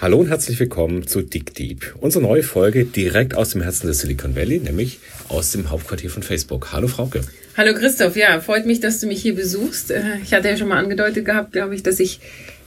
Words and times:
Hallo 0.00 0.16
und 0.16 0.30
herzlich 0.30 0.58
willkommen 0.58 1.06
zu 1.06 1.20
Dick 1.20 1.54
Deep. 1.54 1.94
Unsere 2.00 2.24
neue 2.24 2.42
Folge 2.42 2.86
direkt 2.86 3.36
aus 3.36 3.50
dem 3.50 3.60
Herzen 3.60 3.86
des 3.86 3.98
Silicon 3.98 4.34
Valley, 4.34 4.58
nämlich 4.58 4.98
aus 5.28 5.52
dem 5.52 5.68
Hauptquartier 5.68 6.08
von 6.08 6.22
Facebook. 6.22 6.72
Hallo 6.72 6.88
Frauke. 6.88 7.20
Hallo 7.54 7.74
Christoph, 7.74 8.16
ja, 8.16 8.40
freut 8.40 8.64
mich, 8.64 8.80
dass 8.80 8.98
du 9.00 9.08
mich 9.08 9.20
hier 9.20 9.34
besuchst. 9.34 9.90
Äh, 9.90 10.00
ich 10.24 10.32
hatte 10.32 10.48
ja 10.48 10.56
schon 10.56 10.68
mal 10.68 10.78
angedeutet 10.78 11.26
gehabt, 11.26 11.52
glaube 11.52 11.74
ich, 11.74 11.82
dass 11.82 12.00
ich 12.00 12.18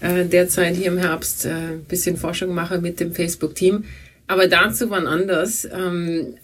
äh, 0.02 0.26
derzeit 0.26 0.76
hier 0.76 0.86
im 0.86 1.00
Herbst 1.00 1.48
ein 1.48 1.52
äh, 1.52 1.78
bisschen 1.90 2.18
Forschung 2.18 2.54
mache 2.54 2.78
mit 2.78 3.00
dem 3.00 3.14
Facebook-Team. 3.14 3.86
Aber 4.28 4.48
dazu 4.48 4.92
wann 4.92 5.08
anders. 5.08 5.66
Ähm, 5.66 6.36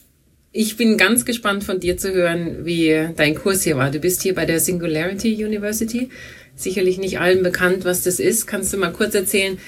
ich 0.52 0.76
bin 0.76 0.98
ganz 0.98 1.24
gespannt 1.24 1.64
von 1.64 1.80
dir 1.80 1.98
zu 1.98 2.12
hören, 2.16 2.66
wie 2.66 3.10
dein 3.16 3.36
Kurs 3.36 3.62
hier 3.62 3.78
war. 3.78 3.92
Du 3.92 4.00
bist 4.00 4.24
hier 4.24 4.34
bei 4.34 4.48
der 4.48 4.60
Singularity 4.60 5.46
University. 5.46 6.10
Sicherlich 6.56 6.98
nicht 6.98 7.20
allen 7.20 7.44
bekannt, 7.44 7.86
was 7.86 8.02
das 8.02 8.20
ist. 8.20 8.48
Kannst 8.48 8.74
du 8.74 8.78
mal 8.78 8.92
kurz 8.92 9.14
erzählen, 9.14 9.60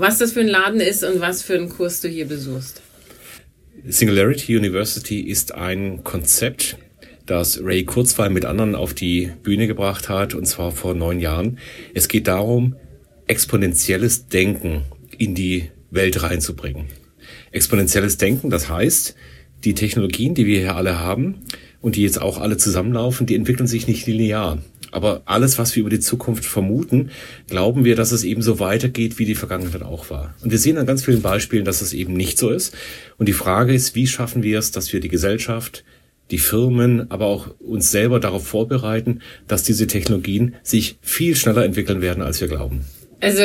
was 0.00 0.18
das 0.18 0.32
für 0.32 0.40
ein 0.40 0.48
Laden 0.48 0.80
ist 0.80 1.04
und 1.04 1.20
was 1.20 1.42
für 1.42 1.54
einen 1.54 1.68
Kurs 1.68 2.00
du 2.00 2.08
hier 2.08 2.26
besuchst. 2.26 2.80
Singularity 3.86 4.56
University 4.56 5.20
ist 5.20 5.54
ein 5.54 6.04
Konzept, 6.04 6.78
das 7.26 7.62
Ray 7.62 7.84
Kurzweil 7.84 8.30
mit 8.30 8.44
anderen 8.44 8.74
auf 8.74 8.94
die 8.94 9.30
Bühne 9.42 9.66
gebracht 9.66 10.08
hat, 10.08 10.34
und 10.34 10.46
zwar 10.46 10.72
vor 10.72 10.94
neun 10.94 11.20
Jahren. 11.20 11.58
Es 11.94 12.08
geht 12.08 12.28
darum, 12.28 12.76
exponentielles 13.26 14.26
Denken 14.26 14.82
in 15.16 15.34
die 15.34 15.70
Welt 15.90 16.22
reinzubringen. 16.22 16.86
Exponentielles 17.52 18.16
Denken, 18.16 18.50
das 18.50 18.68
heißt, 18.68 19.14
die 19.64 19.74
Technologien, 19.74 20.34
die 20.34 20.46
wir 20.46 20.60
hier 20.60 20.76
alle 20.76 20.98
haben 20.98 21.42
und 21.80 21.96
die 21.96 22.02
jetzt 22.02 22.20
auch 22.20 22.38
alle 22.38 22.56
zusammenlaufen, 22.56 23.26
die 23.26 23.34
entwickeln 23.34 23.66
sich 23.66 23.86
nicht 23.86 24.06
linear. 24.06 24.58
Aber 24.90 25.22
alles, 25.24 25.58
was 25.58 25.74
wir 25.76 25.80
über 25.80 25.90
die 25.90 26.00
Zukunft 26.00 26.44
vermuten, 26.44 27.10
glauben 27.48 27.84
wir, 27.84 27.96
dass 27.96 28.12
es 28.12 28.24
eben 28.24 28.42
so 28.42 28.58
weitergeht, 28.58 29.18
wie 29.18 29.24
die 29.24 29.34
Vergangenheit 29.34 29.82
auch 29.82 30.10
war. 30.10 30.34
Und 30.42 30.50
wir 30.50 30.58
sehen 30.58 30.78
an 30.78 30.86
ganz 30.86 31.04
vielen 31.04 31.22
Beispielen, 31.22 31.64
dass 31.64 31.80
es 31.82 31.92
eben 31.92 32.14
nicht 32.14 32.38
so 32.38 32.50
ist. 32.50 32.74
Und 33.18 33.26
die 33.28 33.32
Frage 33.32 33.74
ist, 33.74 33.94
wie 33.94 34.06
schaffen 34.06 34.42
wir 34.42 34.58
es, 34.58 34.70
dass 34.72 34.92
wir 34.92 35.00
die 35.00 35.08
Gesellschaft, 35.08 35.84
die 36.30 36.38
Firmen, 36.38 37.10
aber 37.10 37.26
auch 37.26 37.48
uns 37.58 37.90
selber 37.90 38.20
darauf 38.20 38.46
vorbereiten, 38.46 39.20
dass 39.48 39.62
diese 39.62 39.86
Technologien 39.86 40.54
sich 40.62 40.98
viel 41.00 41.36
schneller 41.36 41.64
entwickeln 41.64 42.00
werden, 42.00 42.22
als 42.22 42.40
wir 42.40 42.48
glauben. 42.48 42.84
Also 43.20 43.42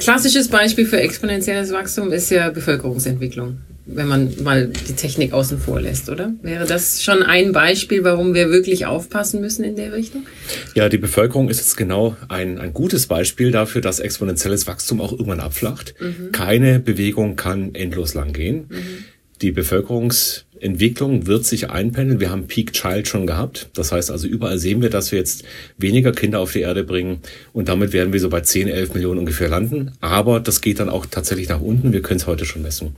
klassisches 0.00 0.48
Beispiel 0.48 0.86
für 0.86 1.00
exponentielles 1.00 1.72
Wachstum 1.72 2.12
ist 2.12 2.30
ja 2.30 2.50
Bevölkerungsentwicklung 2.50 3.58
wenn 3.90 4.06
man 4.06 4.34
mal 4.42 4.68
die 4.68 4.92
Technik 4.92 5.32
außen 5.32 5.58
vor 5.58 5.80
lässt, 5.80 6.10
oder? 6.10 6.34
Wäre 6.42 6.66
das 6.66 7.02
schon 7.02 7.22
ein 7.22 7.52
Beispiel, 7.52 8.04
warum 8.04 8.34
wir 8.34 8.50
wirklich 8.50 8.84
aufpassen 8.84 9.40
müssen 9.40 9.64
in 9.64 9.76
der 9.76 9.94
Richtung? 9.94 10.26
Ja, 10.74 10.90
die 10.90 10.98
Bevölkerung 10.98 11.48
ist 11.48 11.58
jetzt 11.58 11.76
genau 11.76 12.14
ein, 12.28 12.58
ein 12.58 12.74
gutes 12.74 13.06
Beispiel 13.06 13.50
dafür, 13.50 13.80
dass 13.80 13.98
exponentielles 13.98 14.66
Wachstum 14.66 15.00
auch 15.00 15.12
irgendwann 15.12 15.40
abflacht. 15.40 15.94
Mhm. 16.00 16.32
Keine 16.32 16.80
Bewegung 16.80 17.36
kann 17.36 17.74
endlos 17.74 18.12
lang 18.12 18.34
gehen. 18.34 18.66
Mhm. 18.68 19.04
Die 19.40 19.52
Bevölkerungsentwicklung 19.52 21.26
wird 21.26 21.46
sich 21.46 21.70
einpendeln. 21.70 22.20
Wir 22.20 22.30
haben 22.30 22.46
Peak 22.46 22.72
Child 22.72 23.08
schon 23.08 23.26
gehabt. 23.26 23.70
Das 23.72 23.92
heißt 23.92 24.10
also, 24.10 24.26
überall 24.26 24.58
sehen 24.58 24.82
wir, 24.82 24.90
dass 24.90 25.12
wir 25.12 25.18
jetzt 25.18 25.44
weniger 25.78 26.12
Kinder 26.12 26.40
auf 26.40 26.52
die 26.52 26.60
Erde 26.60 26.84
bringen. 26.84 27.20
Und 27.52 27.68
damit 27.68 27.92
werden 27.92 28.12
wir 28.12 28.20
so 28.20 28.28
bei 28.28 28.40
10, 28.40 28.68
11 28.68 28.94
Millionen 28.94 29.20
ungefähr 29.20 29.48
landen. 29.48 29.92
Aber 30.00 30.40
das 30.40 30.60
geht 30.60 30.80
dann 30.80 30.88
auch 30.88 31.06
tatsächlich 31.06 31.48
nach 31.48 31.60
unten. 31.60 31.92
Wir 31.92 32.02
können 32.02 32.18
es 32.18 32.26
heute 32.26 32.44
schon 32.44 32.62
messen. 32.62 32.96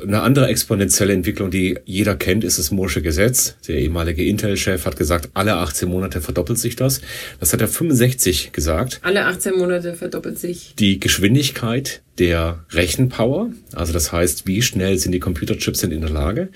Eine 0.00 0.22
andere 0.22 0.46
exponentielle 0.46 1.12
Entwicklung, 1.12 1.50
die 1.50 1.78
jeder 1.84 2.14
kennt, 2.16 2.44
ist 2.44 2.58
das 2.58 2.72
Moore'sche 2.72 3.02
Gesetz. 3.02 3.56
Der 3.68 3.76
ehemalige 3.76 4.24
Intel-Chef 4.24 4.86
hat 4.86 4.96
gesagt, 4.96 5.30
alle 5.34 5.54
18 5.54 5.88
Monate 5.88 6.20
verdoppelt 6.20 6.58
sich 6.58 6.76
das. 6.76 7.00
Das 7.40 7.52
hat 7.52 7.60
er 7.60 7.68
65 7.68 8.52
gesagt. 8.52 9.00
Alle 9.02 9.26
18 9.26 9.56
Monate 9.56 9.94
verdoppelt 9.94 10.38
sich. 10.38 10.74
Die 10.78 11.00
Geschwindigkeit 11.00 12.02
der 12.18 12.64
Rechenpower, 12.70 13.50
also 13.72 13.92
das 13.92 14.12
heißt, 14.12 14.46
wie 14.46 14.60
schnell 14.60 14.98
sind 14.98 15.12
die 15.12 15.18
Computerchips 15.18 15.82
in 15.82 15.98
der 15.98 16.10
Lage. 16.10 16.50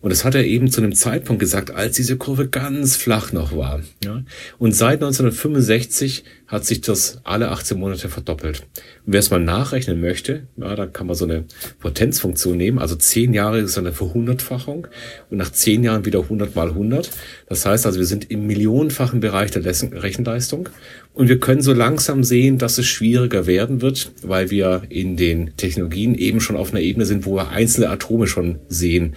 Und 0.00 0.10
das 0.10 0.24
hat 0.24 0.36
er 0.36 0.44
eben 0.44 0.70
zu 0.70 0.80
einem 0.80 0.94
Zeitpunkt 0.94 1.40
gesagt, 1.40 1.72
als 1.72 1.96
diese 1.96 2.16
Kurve 2.16 2.48
ganz 2.48 2.96
flach 2.96 3.32
noch 3.32 3.56
war. 3.56 3.82
Ja? 4.04 4.22
Und 4.58 4.74
seit 4.74 5.02
1965 5.02 6.24
hat 6.50 6.66
sich 6.66 6.80
das 6.80 7.20
alle 7.22 7.50
18 7.50 7.78
Monate 7.78 8.08
verdoppelt. 8.08 8.62
Und 9.06 9.12
wer 9.12 9.20
es 9.20 9.30
mal 9.30 9.38
nachrechnen 9.38 10.00
möchte, 10.00 10.48
ja, 10.56 10.74
da 10.74 10.86
kann 10.86 11.06
man 11.06 11.14
so 11.14 11.24
eine 11.24 11.44
Potenzfunktion 11.78 12.56
nehmen. 12.56 12.80
Also 12.80 12.96
10 12.96 13.32
Jahre 13.32 13.60
ist 13.60 13.78
eine 13.78 13.92
Verhundertfachung 13.92 14.88
und 15.30 15.38
nach 15.38 15.52
10 15.52 15.84
Jahren 15.84 16.04
wieder 16.04 16.20
100 16.20 16.56
mal 16.56 16.70
100. 16.70 17.10
Das 17.48 17.64
heißt 17.64 17.86
also, 17.86 18.00
wir 18.00 18.06
sind 18.06 18.32
im 18.32 18.48
millionenfachen 18.48 19.20
Bereich 19.20 19.52
der 19.52 19.64
Rechenleistung. 19.64 20.68
Und 21.14 21.28
wir 21.28 21.38
können 21.38 21.62
so 21.62 21.72
langsam 21.72 22.24
sehen, 22.24 22.58
dass 22.58 22.78
es 22.78 22.86
schwieriger 22.86 23.46
werden 23.46 23.80
wird, 23.80 24.10
weil 24.22 24.50
wir 24.50 24.82
in 24.88 25.16
den 25.16 25.56
Technologien 25.56 26.16
eben 26.16 26.40
schon 26.40 26.56
auf 26.56 26.72
einer 26.72 26.80
Ebene 26.80 27.06
sind, 27.06 27.26
wo 27.26 27.36
wir 27.36 27.50
einzelne 27.50 27.90
Atome 27.90 28.26
schon 28.26 28.58
sehen. 28.68 29.14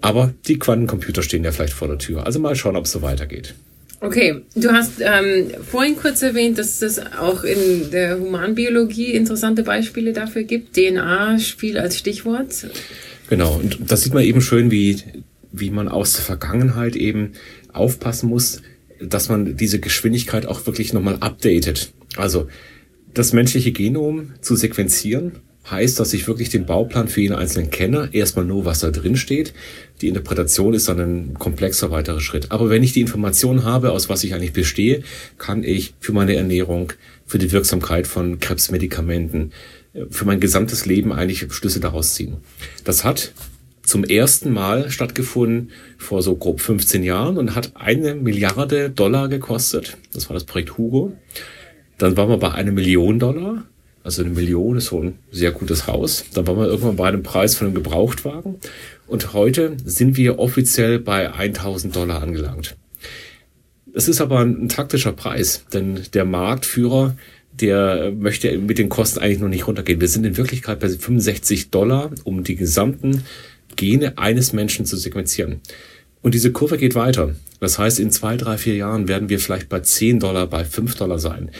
Aber 0.00 0.34
die 0.48 0.58
Quantencomputer 0.58 1.22
stehen 1.22 1.44
ja 1.44 1.52
vielleicht 1.52 1.74
vor 1.74 1.86
der 1.86 1.98
Tür. 1.98 2.26
Also 2.26 2.40
mal 2.40 2.56
schauen, 2.56 2.74
ob 2.74 2.86
es 2.86 2.92
so 2.92 3.02
weitergeht. 3.02 3.54
Okay, 4.02 4.42
du 4.54 4.72
hast 4.72 4.92
ähm, 5.00 5.50
vorhin 5.70 5.94
kurz 5.94 6.22
erwähnt, 6.22 6.58
dass 6.58 6.80
es 6.80 6.98
auch 6.98 7.44
in 7.44 7.90
der 7.90 8.18
Humanbiologie 8.18 9.12
interessante 9.12 9.62
Beispiele 9.62 10.14
dafür 10.14 10.44
gibt. 10.44 10.74
DNA 10.74 11.38
spielt 11.38 11.76
als 11.76 11.98
Stichwort. 11.98 12.66
Genau, 13.28 13.56
und 13.56 13.78
das 13.86 14.02
sieht 14.02 14.14
man 14.14 14.24
eben 14.24 14.40
schön, 14.40 14.70
wie, 14.70 14.96
wie 15.52 15.70
man 15.70 15.88
aus 15.88 16.14
der 16.14 16.22
Vergangenheit 16.22 16.96
eben 16.96 17.32
aufpassen 17.74 18.30
muss, 18.30 18.62
dass 19.02 19.28
man 19.28 19.56
diese 19.56 19.80
Geschwindigkeit 19.80 20.46
auch 20.46 20.64
wirklich 20.66 20.94
nochmal 20.94 21.18
updatet. 21.20 21.92
Also 22.16 22.48
das 23.12 23.34
menschliche 23.34 23.72
Genom 23.72 24.32
zu 24.40 24.56
sequenzieren 24.56 25.32
heißt, 25.68 26.00
dass 26.00 26.12
ich 26.12 26.26
wirklich 26.26 26.48
den 26.48 26.66
Bauplan 26.66 27.08
für 27.08 27.20
jeden 27.20 27.34
Einzelnen 27.34 27.70
kenne. 27.70 28.08
Erstmal 28.12 28.44
nur, 28.44 28.64
was 28.64 28.80
da 28.80 28.90
drin 28.90 29.16
steht. 29.16 29.52
Die 30.00 30.08
Interpretation 30.08 30.74
ist 30.74 30.88
dann 30.88 30.98
ein 30.98 31.34
komplexer 31.34 31.90
weiterer 31.90 32.20
Schritt. 32.20 32.50
Aber 32.50 32.70
wenn 32.70 32.82
ich 32.82 32.92
die 32.92 33.00
Information 33.00 33.64
habe, 33.64 33.92
aus 33.92 34.08
was 34.08 34.24
ich 34.24 34.34
eigentlich 34.34 34.52
bestehe, 34.52 35.02
kann 35.38 35.62
ich 35.62 35.94
für 36.00 36.12
meine 36.12 36.34
Ernährung, 36.34 36.92
für 37.26 37.38
die 37.38 37.52
Wirksamkeit 37.52 38.06
von 38.06 38.40
Krebsmedikamenten, 38.40 39.52
für 40.10 40.24
mein 40.24 40.40
gesamtes 40.40 40.86
Leben 40.86 41.12
eigentlich 41.12 41.52
Schlüsse 41.52 41.80
daraus 41.80 42.14
ziehen. 42.14 42.38
Das 42.84 43.04
hat 43.04 43.32
zum 43.82 44.04
ersten 44.04 44.52
Mal 44.52 44.90
stattgefunden 44.90 45.70
vor 45.98 46.22
so 46.22 46.36
grob 46.36 46.60
15 46.60 47.02
Jahren 47.02 47.36
und 47.38 47.56
hat 47.56 47.72
eine 47.74 48.14
Milliarde 48.14 48.88
Dollar 48.88 49.28
gekostet. 49.28 49.96
Das 50.12 50.28
war 50.28 50.34
das 50.34 50.44
Projekt 50.44 50.78
Hugo. 50.78 51.12
Dann 51.98 52.16
waren 52.16 52.28
wir 52.28 52.38
bei 52.38 52.52
einer 52.52 52.72
Million 52.72 53.18
Dollar. 53.18 53.64
Also 54.02 54.22
eine 54.22 54.30
Million 54.30 54.78
ist 54.78 54.86
so 54.86 55.02
ein 55.02 55.18
sehr 55.30 55.52
gutes 55.52 55.86
Haus. 55.86 56.24
Dann 56.32 56.46
waren 56.46 56.56
wir 56.56 56.66
irgendwann 56.66 56.96
bei 56.96 57.08
einem 57.08 57.22
Preis 57.22 57.54
von 57.54 57.66
einem 57.66 57.74
Gebrauchtwagen. 57.74 58.56
Und 59.06 59.32
heute 59.34 59.76
sind 59.84 60.16
wir 60.16 60.38
offiziell 60.38 60.98
bei 60.98 61.32
1000 61.32 61.94
Dollar 61.94 62.22
angelangt. 62.22 62.76
Das 63.92 64.08
ist 64.08 64.20
aber 64.20 64.40
ein, 64.40 64.68
taktischer 64.68 65.12
Preis, 65.12 65.64
denn 65.72 66.00
der 66.14 66.24
Marktführer, 66.24 67.16
der 67.52 68.12
möchte 68.12 68.56
mit 68.56 68.78
den 68.78 68.88
Kosten 68.88 69.18
eigentlich 69.18 69.40
noch 69.40 69.48
nicht 69.48 69.66
runtergehen. 69.66 70.00
Wir 70.00 70.08
sind 70.08 70.24
in 70.24 70.36
Wirklichkeit 70.36 70.80
bei 70.80 70.88
65 70.88 71.70
Dollar, 71.70 72.10
um 72.24 72.44
die 72.44 72.56
gesamten 72.56 73.24
Gene 73.76 74.16
eines 74.16 74.52
Menschen 74.52 74.86
zu 74.86 74.96
sequenzieren. 74.96 75.60
Und 76.22 76.34
diese 76.34 76.52
Kurve 76.52 76.78
geht 76.78 76.94
weiter. 76.94 77.34
Das 77.60 77.78
heißt, 77.78 77.98
in 77.98 78.10
zwei, 78.10 78.36
drei, 78.36 78.58
vier 78.58 78.76
Jahren 78.76 79.08
werden 79.08 79.28
wir 79.28 79.38
vielleicht 79.38 79.68
bei 79.68 79.80
10 79.80 80.20
Dollar, 80.20 80.46
bei 80.46 80.64
5 80.64 80.94
Dollar 80.94 81.18
sein. 81.18 81.50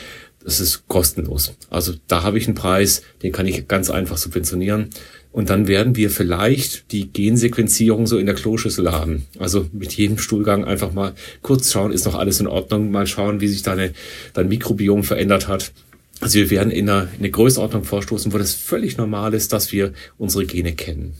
Das 0.43 0.59
ist 0.59 0.87
kostenlos. 0.87 1.53
Also 1.69 1.93
da 2.07 2.23
habe 2.23 2.37
ich 2.37 2.47
einen 2.47 2.55
Preis, 2.55 3.03
den 3.21 3.31
kann 3.31 3.45
ich 3.45 3.67
ganz 3.67 3.89
einfach 3.89 4.17
subventionieren. 4.17 4.89
Und 5.31 5.49
dann 5.49 5.67
werden 5.67 5.95
wir 5.95 6.09
vielleicht 6.09 6.91
die 6.91 7.07
Gensequenzierung 7.07 8.05
so 8.05 8.17
in 8.17 8.25
der 8.25 8.35
Kloschüssel 8.35 8.91
haben. 8.91 9.27
Also 9.39 9.67
mit 9.71 9.93
jedem 9.93 10.17
Stuhlgang 10.17 10.65
einfach 10.65 10.91
mal 10.91 11.13
kurz 11.41 11.71
schauen, 11.71 11.93
ist 11.93 12.05
noch 12.05 12.15
alles 12.15 12.39
in 12.39 12.47
Ordnung, 12.47 12.91
mal 12.91 13.07
schauen, 13.07 13.39
wie 13.39 13.47
sich 13.47 13.61
deine, 13.61 13.93
dein 14.33 14.49
Mikrobiom 14.49 15.03
verändert 15.03 15.47
hat. 15.47 15.71
Also 16.19 16.37
wir 16.37 16.49
werden 16.49 16.71
in 16.71 16.89
eine, 16.89 17.09
in 17.13 17.19
eine 17.19 17.31
Größenordnung 17.31 17.83
vorstoßen, 17.83 18.33
wo 18.33 18.37
das 18.37 18.53
völlig 18.53 18.97
normal 18.97 19.33
ist, 19.33 19.53
dass 19.53 19.71
wir 19.71 19.93
unsere 20.17 20.45
Gene 20.45 20.73
kennen. 20.73 21.13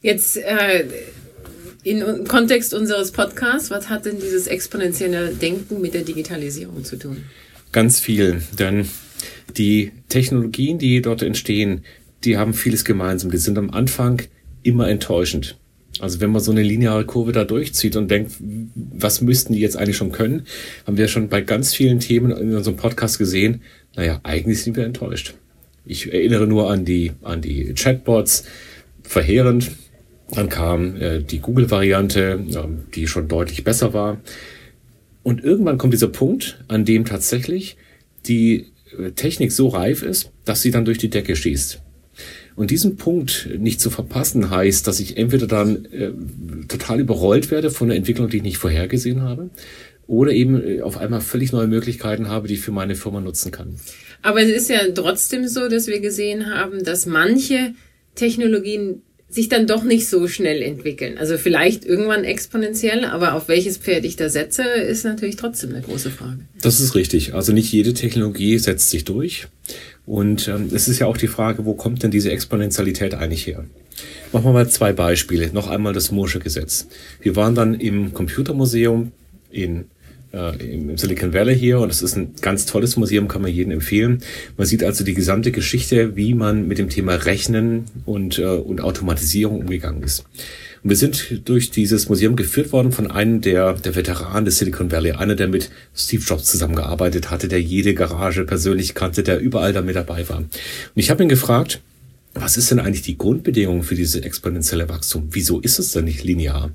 Jetzt 0.00 0.38
äh, 0.38 0.86
in 1.82 2.24
Kontext 2.26 2.72
unseres 2.72 3.12
Podcasts, 3.12 3.70
was 3.70 3.88
hat 3.88 4.06
denn 4.06 4.18
dieses 4.18 4.46
exponentielle 4.46 5.34
Denken 5.34 5.80
mit 5.80 5.94
der 5.94 6.02
Digitalisierung 6.02 6.84
zu 6.84 6.96
tun? 6.96 7.24
Ganz 7.72 8.00
viel, 8.00 8.42
denn 8.58 8.86
die 9.56 9.92
Technologien, 10.08 10.78
die 10.78 11.02
dort 11.02 11.22
entstehen, 11.22 11.82
die 12.24 12.36
haben 12.36 12.54
vieles 12.54 12.84
gemeinsam. 12.84 13.30
Die 13.30 13.38
sind 13.38 13.58
am 13.58 13.70
Anfang 13.70 14.22
immer 14.62 14.88
enttäuschend. 14.88 15.56
Also 16.00 16.20
wenn 16.20 16.30
man 16.30 16.40
so 16.40 16.50
eine 16.50 16.62
lineare 16.62 17.04
Kurve 17.04 17.32
da 17.32 17.44
durchzieht 17.44 17.96
und 17.96 18.10
denkt, 18.10 18.32
was 18.74 19.20
müssten 19.20 19.52
die 19.52 19.60
jetzt 19.60 19.76
eigentlich 19.76 19.96
schon 19.96 20.12
können, 20.12 20.46
haben 20.86 20.96
wir 20.96 21.08
schon 21.08 21.28
bei 21.28 21.40
ganz 21.40 21.74
vielen 21.74 22.00
Themen 22.00 22.30
in 22.30 22.54
unserem 22.54 22.76
Podcast 22.76 23.18
gesehen, 23.18 23.62
naja, 23.96 24.20
eigentlich 24.22 24.62
sind 24.62 24.76
wir 24.76 24.84
enttäuscht. 24.84 25.34
Ich 25.84 26.12
erinnere 26.12 26.46
nur 26.46 26.70
an 26.70 26.84
die, 26.84 27.12
an 27.22 27.42
die 27.42 27.74
Chatbots, 27.74 28.44
verheerend. 29.02 29.72
Dann 30.30 30.48
kam 30.48 30.96
äh, 30.96 31.20
die 31.20 31.40
Google-Variante, 31.40 32.44
äh, 32.48 32.64
die 32.94 33.08
schon 33.08 33.26
deutlich 33.26 33.64
besser 33.64 33.92
war. 33.92 34.18
Und 35.22 35.42
irgendwann 35.44 35.78
kommt 35.78 35.92
dieser 35.92 36.08
Punkt, 36.08 36.64
an 36.68 36.84
dem 36.84 37.04
tatsächlich 37.04 37.76
die 38.26 38.66
äh, 38.98 39.12
Technik 39.12 39.52
so 39.52 39.68
reif 39.68 40.02
ist, 40.02 40.30
dass 40.44 40.62
sie 40.62 40.70
dann 40.70 40.84
durch 40.84 40.98
die 40.98 41.10
Decke 41.10 41.36
schießt. 41.36 41.80
Und 42.56 42.70
diesen 42.70 42.96
Punkt 42.96 43.48
nicht 43.58 43.80
zu 43.80 43.90
verpassen 43.90 44.50
heißt, 44.50 44.86
dass 44.86 45.00
ich 45.00 45.16
entweder 45.16 45.46
dann 45.46 45.86
äh, 45.86 46.12
total 46.68 47.00
überrollt 47.00 47.50
werde 47.50 47.70
von 47.70 47.88
der 47.88 47.96
Entwicklung, 47.96 48.28
die 48.28 48.38
ich 48.38 48.42
nicht 48.42 48.58
vorhergesehen 48.58 49.22
habe, 49.22 49.50
oder 50.06 50.32
eben 50.32 50.62
äh, 50.62 50.82
auf 50.82 50.98
einmal 50.98 51.20
völlig 51.20 51.52
neue 51.52 51.68
Möglichkeiten 51.68 52.28
habe, 52.28 52.48
die 52.48 52.54
ich 52.54 52.60
für 52.60 52.72
meine 52.72 52.96
Firma 52.96 53.20
nutzen 53.20 53.52
kann. 53.52 53.76
Aber 54.22 54.42
es 54.42 54.50
ist 54.50 54.68
ja 54.68 54.80
trotzdem 54.94 55.46
so, 55.46 55.68
dass 55.68 55.86
wir 55.86 56.00
gesehen 56.00 56.52
haben, 56.52 56.84
dass 56.84 57.06
manche 57.06 57.74
Technologien 58.14 59.02
sich 59.30 59.48
dann 59.48 59.66
doch 59.66 59.84
nicht 59.84 60.08
so 60.08 60.26
schnell 60.26 60.60
entwickeln. 60.60 61.16
Also 61.16 61.38
vielleicht 61.38 61.84
irgendwann 61.84 62.24
exponentiell, 62.24 63.04
aber 63.04 63.34
auf 63.34 63.48
welches 63.48 63.78
Pferd 63.78 64.04
ich 64.04 64.16
da 64.16 64.28
setze, 64.28 64.64
ist 64.64 65.04
natürlich 65.04 65.36
trotzdem 65.36 65.70
eine 65.70 65.82
große 65.82 66.10
Frage. 66.10 66.40
Das 66.60 66.80
ist 66.80 66.96
richtig. 66.96 67.32
Also 67.34 67.52
nicht 67.52 67.72
jede 67.72 67.94
Technologie 67.94 68.58
setzt 68.58 68.90
sich 68.90 69.04
durch. 69.04 69.46
Und 70.04 70.48
ähm, 70.48 70.70
es 70.74 70.88
ist 70.88 70.98
ja 70.98 71.06
auch 71.06 71.16
die 71.16 71.28
Frage, 71.28 71.64
wo 71.64 71.74
kommt 71.74 72.02
denn 72.02 72.10
diese 72.10 72.32
Exponentialität 72.32 73.14
eigentlich 73.14 73.46
her? 73.46 73.64
Machen 74.32 74.44
wir 74.44 74.52
mal 74.52 74.68
zwei 74.68 74.92
Beispiele. 74.92 75.50
Noch 75.52 75.68
einmal 75.68 75.92
das 75.92 76.12
Moore'sche 76.12 76.40
Gesetz. 76.40 76.88
Wir 77.20 77.36
waren 77.36 77.54
dann 77.54 77.74
im 77.74 78.12
Computermuseum 78.12 79.12
in 79.50 79.86
im 80.32 80.96
Silicon 80.96 81.34
Valley 81.34 81.58
hier 81.58 81.80
und 81.80 81.90
es 81.90 82.02
ist 82.02 82.16
ein 82.16 82.34
ganz 82.40 82.66
tolles 82.66 82.96
Museum, 82.96 83.26
kann 83.26 83.42
man 83.42 83.52
jedem 83.52 83.72
empfehlen. 83.72 84.22
Man 84.56 84.66
sieht 84.66 84.84
also 84.84 85.02
die 85.04 85.14
gesamte 85.14 85.50
Geschichte, 85.50 86.14
wie 86.14 86.34
man 86.34 86.68
mit 86.68 86.78
dem 86.78 86.88
Thema 86.88 87.14
Rechnen 87.14 87.84
und, 88.06 88.38
äh, 88.38 88.44
und 88.44 88.80
Automatisierung 88.80 89.60
umgegangen 89.60 90.02
ist. 90.02 90.24
Und 90.82 90.90
wir 90.90 90.96
sind 90.96 91.42
durch 91.46 91.70
dieses 91.70 92.08
Museum 92.08 92.36
geführt 92.36 92.72
worden 92.72 92.92
von 92.92 93.10
einem 93.10 93.40
der, 93.40 93.74
der 93.74 93.96
Veteranen 93.96 94.44
des 94.44 94.58
Silicon 94.58 94.92
Valley, 94.92 95.12
einer, 95.12 95.34
der 95.34 95.48
mit 95.48 95.70
Steve 95.94 96.22
Jobs 96.22 96.44
zusammengearbeitet 96.44 97.30
hatte, 97.30 97.48
der 97.48 97.60
jede 97.60 97.94
Garage 97.94 98.44
persönlich 98.44 98.94
kannte, 98.94 99.22
der 99.22 99.40
überall 99.40 99.72
da 99.72 99.82
mit 99.82 99.96
dabei 99.96 100.28
war. 100.28 100.38
Und 100.38 100.48
ich 100.94 101.10
habe 101.10 101.22
ihn 101.22 101.28
gefragt, 101.28 101.80
was 102.34 102.56
ist 102.56 102.70
denn 102.70 102.78
eigentlich 102.78 103.02
die 103.02 103.18
Grundbedingung 103.18 103.82
für 103.82 103.96
diese 103.96 104.22
exponentielle 104.22 104.88
Wachstum? 104.88 105.28
Wieso 105.32 105.60
ist 105.60 105.80
es 105.80 105.92
denn 105.92 106.04
nicht 106.04 106.22
linear? 106.22 106.70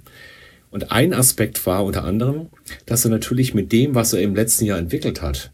Und 0.76 0.92
ein 0.92 1.14
Aspekt 1.14 1.66
war 1.66 1.86
unter 1.86 2.04
anderem, 2.04 2.48
dass 2.86 3.06
er 3.06 3.10
natürlich 3.10 3.54
mit 3.54 3.72
dem, 3.72 3.96
was 3.96 4.12
er 4.12 4.20
im 4.20 4.36
letzten 4.36 4.66
Jahr 4.66 4.78
entwickelt 4.78 5.22
hat, 5.22 5.52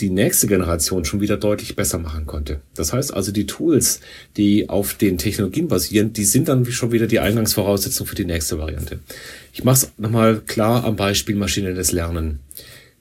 die 0.00 0.10
nächste 0.10 0.46
Generation 0.46 1.06
schon 1.06 1.22
wieder 1.22 1.38
deutlich 1.38 1.76
besser 1.76 1.96
machen 1.96 2.26
konnte. 2.26 2.60
Das 2.74 2.92
heißt 2.92 3.14
also, 3.14 3.32
die 3.32 3.46
Tools, 3.46 4.00
die 4.36 4.68
auf 4.68 4.92
den 4.92 5.16
Technologien 5.16 5.66
basieren, 5.66 6.12
die 6.12 6.26
sind 6.26 6.48
dann 6.48 6.66
schon 6.66 6.92
wieder 6.92 7.06
die 7.06 7.20
Eingangsvoraussetzung 7.20 8.06
für 8.06 8.16
die 8.16 8.26
nächste 8.26 8.58
Variante. 8.58 9.00
Ich 9.54 9.64
mache 9.64 9.76
es 9.76 9.92
nochmal 9.96 10.42
klar 10.46 10.84
am 10.84 10.96
Beispiel 10.96 11.36
maschinelles 11.36 11.92
Lernen. 11.92 12.40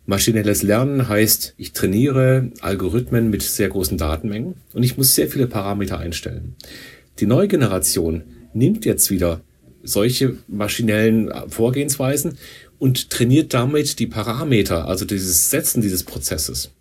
Maschinelles 0.06 0.63
Lernen 0.63 1.10
heißt, 1.10 1.56
ich 1.57 1.74
trainiere 1.74 2.51
Algorithmen 2.62 3.30
mit 3.30 3.42
sehr 3.42 3.68
großen 3.68 3.98
Datenmengen 3.98 4.54
und 4.72 4.84
ich 4.84 4.95
muss 4.95 5.13
sehr 5.13 5.28
viele 5.28 5.48
Parameter 5.48 6.00
einstellen. 6.00 6.56
Die 7.19 7.25
neue 7.25 7.50
Generation 7.50 8.24
nimmt 8.54 8.86
jetzt 8.86 9.12
wieder 9.12 9.42
solche 9.83 10.38
maschinellen 10.47 11.31
Vorgehensweisen 11.50 12.38
und 12.80 13.09
trainiert 13.09 13.53
damit 13.53 14.00
die 14.00 14.07
Parameter, 14.07 14.88
also 14.88 15.06
dieses 15.06 15.50
Setzen 15.50 15.81
dieses 15.81 16.03
Prozesses. 16.03 16.71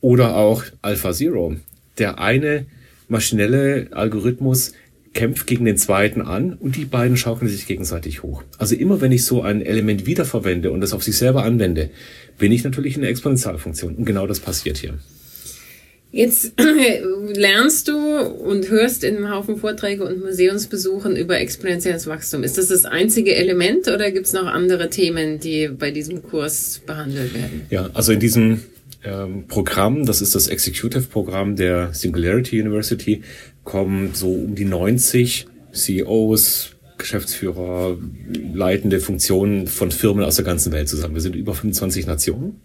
Oder 0.00 0.36
auch 0.36 0.64
AlphaZero. 0.82 1.56
Der 1.98 2.18
eine 2.18 2.66
maschinelle 3.08 3.88
Algorithmus 3.92 4.72
kämpft 5.14 5.46
gegen 5.46 5.64
den 5.64 5.78
zweiten 5.78 6.20
an 6.20 6.52
und 6.54 6.76
die 6.76 6.84
beiden 6.84 7.16
schaukeln 7.16 7.50
sich 7.50 7.66
gegenseitig 7.66 8.22
hoch. 8.22 8.42
Also 8.58 8.74
immer 8.74 9.00
wenn 9.00 9.12
ich 9.12 9.24
so 9.24 9.42
ein 9.42 9.62
Element 9.62 10.04
wiederverwende 10.06 10.70
und 10.70 10.82
das 10.82 10.92
auf 10.92 11.02
sich 11.02 11.16
selber 11.16 11.42
anwende, 11.42 11.90
bin 12.38 12.52
ich 12.52 12.64
natürlich 12.64 12.96
in 12.96 13.00
der 13.00 13.10
Exponentialfunktion. 13.10 13.94
Und 13.94 14.04
genau 14.04 14.26
das 14.26 14.40
passiert 14.40 14.76
hier. 14.76 14.98
Jetzt 16.12 16.52
lernst 17.34 17.88
du 17.88 17.96
und 17.96 18.70
hörst 18.70 19.04
in 19.04 19.16
einem 19.16 19.30
Haufen 19.30 19.58
Vorträge 19.58 20.04
und 20.04 20.20
Museumsbesuchen 20.22 21.16
über 21.16 21.38
exponentielles 21.38 22.06
Wachstum. 22.06 22.42
Ist 22.42 22.58
das 22.58 22.68
das 22.68 22.84
einzige 22.84 23.34
Element 23.34 23.88
oder 23.88 24.10
gibt 24.10 24.26
es 24.26 24.32
noch 24.32 24.46
andere 24.46 24.88
Themen, 24.88 25.40
die 25.40 25.68
bei 25.68 25.90
diesem 25.90 26.22
Kurs 26.22 26.80
behandelt 26.86 27.34
werden? 27.34 27.66
Ja, 27.70 27.90
also 27.92 28.12
in 28.12 28.20
diesem 28.20 28.62
ähm, 29.04 29.46
Programm, 29.48 30.06
das 30.06 30.22
ist 30.22 30.34
das 30.34 30.48
Executive-Programm 30.48 31.56
der 31.56 31.92
Singularity 31.92 32.60
University, 32.60 33.22
kommen 33.64 34.14
so 34.14 34.32
um 34.32 34.54
die 34.54 34.64
90 34.64 35.46
CEOs, 35.72 36.70
Geschäftsführer, 36.98 37.98
leitende 38.54 39.00
Funktionen 39.00 39.66
von 39.66 39.90
Firmen 39.90 40.24
aus 40.24 40.36
der 40.36 40.44
ganzen 40.44 40.72
Welt 40.72 40.88
zusammen. 40.88 41.14
Wir 41.14 41.20
sind 41.20 41.36
über 41.36 41.54
25 41.54 42.06
Nationen. 42.06 42.60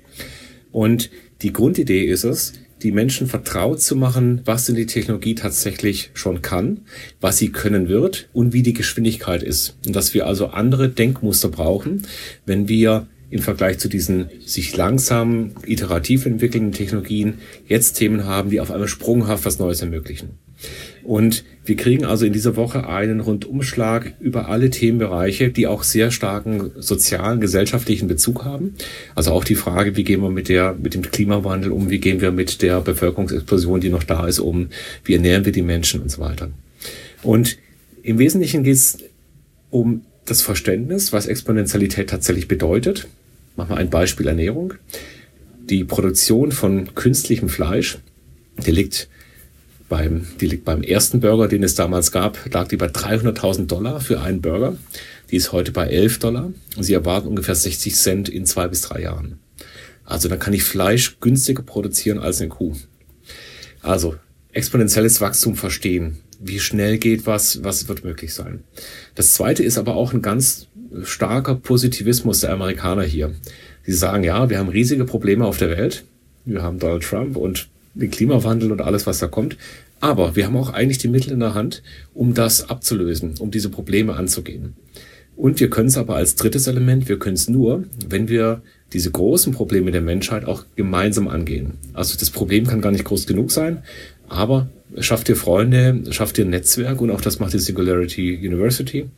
Und 0.71 1.09
die 1.41 1.51
Grundidee 1.51 2.05
ist 2.05 2.23
es, 2.23 2.53
die 2.83 2.91
Menschen 2.91 3.27
vertraut 3.27 3.81
zu 3.81 3.95
machen, 3.95 4.41
was 4.45 4.65
denn 4.65 4.75
die 4.75 4.85
Technologie 4.85 5.35
tatsächlich 5.35 6.11
schon 6.13 6.41
kann, 6.41 6.81
was 7.19 7.37
sie 7.37 7.51
können 7.51 7.87
wird 7.87 8.29
und 8.33 8.53
wie 8.53 8.63
die 8.63 8.73
Geschwindigkeit 8.73 9.43
ist. 9.43 9.77
Und 9.85 9.95
dass 9.95 10.13
wir 10.13 10.27
also 10.27 10.47
andere 10.47 10.89
Denkmuster 10.89 11.49
brauchen, 11.49 12.03
wenn 12.45 12.67
wir 12.67 13.07
im 13.29 13.41
Vergleich 13.41 13.79
zu 13.79 13.87
diesen 13.87 14.29
sich 14.45 14.75
langsam 14.75 15.51
iterativ 15.65 16.25
entwickelnden 16.25 16.73
Technologien 16.73 17.35
jetzt 17.67 17.93
Themen 17.93 18.25
haben, 18.25 18.49
die 18.49 18.59
auf 18.59 18.71
einmal 18.71 18.89
sprunghaft 18.89 19.45
was 19.45 19.57
Neues 19.57 19.81
ermöglichen. 19.81 20.31
Und 21.03 21.43
wir 21.65 21.75
kriegen 21.75 22.05
also 22.05 22.25
in 22.25 22.33
dieser 22.33 22.55
Woche 22.55 22.87
einen 22.87 23.19
Rundumschlag 23.19 24.13
über 24.19 24.49
alle 24.49 24.69
Themenbereiche, 24.69 25.49
die 25.49 25.67
auch 25.67 25.83
sehr 25.83 26.11
starken 26.11 26.71
sozialen, 26.77 27.39
gesellschaftlichen 27.39 28.07
Bezug 28.07 28.45
haben. 28.45 28.75
Also 29.15 29.31
auch 29.31 29.43
die 29.43 29.55
Frage, 29.55 29.95
wie 29.95 30.03
gehen 30.03 30.21
wir 30.21 30.29
mit 30.29 30.49
der, 30.49 30.73
mit 30.73 30.93
dem 30.93 31.01
Klimawandel 31.01 31.71
um? 31.71 31.89
Wie 31.89 31.99
gehen 31.99 32.21
wir 32.21 32.31
mit 32.31 32.61
der 32.61 32.81
Bevölkerungsexplosion, 32.81 33.81
die 33.81 33.89
noch 33.89 34.03
da 34.03 34.27
ist, 34.27 34.39
um? 34.39 34.69
Wie 35.03 35.13
ernähren 35.13 35.45
wir 35.45 35.51
die 35.51 35.61
Menschen 35.61 36.01
und 36.01 36.09
so 36.09 36.21
weiter? 36.21 36.51
Und 37.23 37.57
im 38.03 38.19
Wesentlichen 38.19 38.63
geht 38.63 38.75
es 38.75 38.97
um 39.69 40.01
das 40.25 40.41
Verständnis, 40.41 41.13
was 41.13 41.27
Exponentialität 41.27 42.09
tatsächlich 42.09 42.47
bedeutet. 42.47 43.07
Machen 43.55 43.71
wir 43.71 43.77
ein 43.77 43.89
Beispiel 43.89 44.27
Ernährung. 44.27 44.73
Die 45.69 45.83
Produktion 45.83 46.51
von 46.51 46.95
künstlichem 46.95 47.49
Fleisch, 47.49 47.99
die 48.65 48.71
liegt 48.71 49.09
beim, 49.91 50.25
die 50.39 50.47
liegt 50.47 50.63
beim 50.63 50.83
ersten 50.83 51.19
Burger, 51.19 51.49
den 51.49 51.63
es 51.63 51.75
damals 51.75 52.13
gab, 52.13 52.39
lag 52.53 52.69
die 52.69 52.77
bei 52.77 52.87
300.000 52.87 53.67
Dollar 53.67 53.99
für 53.99 54.21
einen 54.21 54.41
Burger. 54.41 54.77
Die 55.29 55.35
ist 55.35 55.51
heute 55.51 55.73
bei 55.73 55.87
11 55.87 56.19
Dollar 56.19 56.53
und 56.77 56.83
sie 56.83 56.93
erwarten 56.93 57.27
ungefähr 57.27 57.55
60 57.55 57.93
Cent 57.95 58.29
in 58.29 58.45
zwei 58.45 58.69
bis 58.69 58.83
drei 58.83 59.01
Jahren. 59.01 59.39
Also 60.05 60.29
dann 60.29 60.39
kann 60.39 60.53
ich 60.53 60.63
Fleisch 60.63 61.19
günstiger 61.19 61.61
produzieren 61.61 62.19
als 62.19 62.39
eine 62.39 62.47
Kuh. 62.47 62.73
Also 63.81 64.15
exponentielles 64.53 65.19
Wachstum 65.19 65.57
verstehen. 65.57 66.19
Wie 66.39 66.61
schnell 66.61 66.97
geht 66.97 67.25
was? 67.25 67.65
Was 67.65 67.89
wird 67.89 68.05
möglich 68.05 68.33
sein? 68.33 68.63
Das 69.15 69.33
zweite 69.33 69.61
ist 69.61 69.77
aber 69.77 69.95
auch 69.95 70.13
ein 70.13 70.21
ganz 70.21 70.67
starker 71.03 71.55
Positivismus 71.55 72.39
der 72.39 72.53
Amerikaner 72.53 73.03
hier. 73.03 73.35
Sie 73.83 73.93
sagen, 73.93 74.23
ja, 74.23 74.49
wir 74.49 74.57
haben 74.57 74.69
riesige 74.69 75.03
Probleme 75.03 75.45
auf 75.45 75.57
der 75.57 75.69
Welt. 75.69 76.05
Wir 76.45 76.61
haben 76.61 76.79
Donald 76.79 77.03
Trump 77.03 77.35
und 77.35 77.67
den 77.93 78.11
Klimawandel 78.11 78.71
und 78.71 78.81
alles, 78.81 79.07
was 79.07 79.19
da 79.19 79.27
kommt. 79.27 79.57
Aber 79.99 80.35
wir 80.35 80.45
haben 80.45 80.57
auch 80.57 80.71
eigentlich 80.71 80.97
die 80.97 81.07
Mittel 81.07 81.31
in 81.31 81.39
der 81.39 81.53
Hand, 81.53 81.83
um 82.13 82.33
das 82.33 82.69
abzulösen, 82.69 83.35
um 83.39 83.51
diese 83.51 83.69
Probleme 83.69 84.15
anzugehen. 84.15 84.75
Und 85.35 85.59
wir 85.59 85.69
können 85.69 85.87
es 85.87 85.97
aber 85.97 86.15
als 86.15 86.35
drittes 86.35 86.67
Element, 86.67 87.07
wir 87.07 87.17
können 87.17 87.35
es 87.35 87.49
nur, 87.49 87.83
wenn 88.07 88.27
wir 88.27 88.61
diese 88.93 89.11
großen 89.11 89.53
Probleme 89.53 89.91
der 89.91 90.01
Menschheit 90.01 90.45
auch 90.45 90.65
gemeinsam 90.75 91.27
angehen. 91.27 91.73
Also 91.93 92.17
das 92.17 92.29
Problem 92.29 92.67
kann 92.67 92.81
gar 92.81 92.91
nicht 92.91 93.05
groß 93.05 93.25
genug 93.25 93.51
sein, 93.51 93.83
aber 94.27 94.69
schafft 94.99 95.29
ihr 95.29 95.35
Freunde, 95.35 96.03
schafft 96.11 96.37
ihr 96.37 96.45
ein 96.45 96.49
Netzwerk 96.49 97.01
und 97.01 97.11
auch 97.11 97.21
das 97.21 97.39
macht 97.39 97.53
die 97.53 97.59
Singularity 97.59 98.37
University. 98.37 99.09